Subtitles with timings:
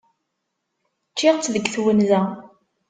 [1.11, 2.21] Ččiɣ-tt deg twenza.